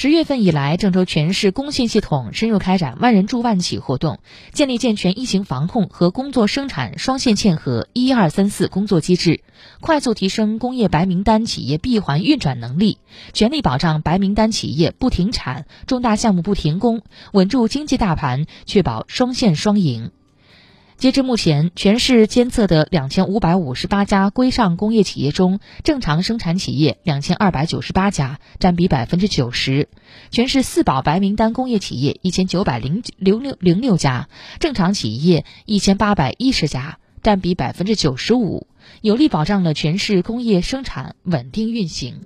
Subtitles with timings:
[0.00, 4.20] 十月份以来，郑州全市工信系统深入开展万人助万企活动，
[4.52, 9.42] 建立健全疫情防控和工作生产双线嵌合“一二三四”工作机制，
[9.80, 12.98] 快速提升工业白名单企业闭环运转能力，
[13.32, 17.02] 全力保障白名单企业不停产、重大项目不停工，
[17.32, 20.12] 稳住经济大盘，确保双线双赢。
[20.98, 29.86] 截至目前，全市监测的两千五百五十八家规上工业企业中，正常生产企业两千二百九十八家，占比百分之九十；
[30.32, 38.66] 全市四保白名单工业企业一千九百零零六零六家，正常企业一千八百一十家，占比百分之九十五，
[39.00, 42.22] 有力保障了全市工业生产稳定运行。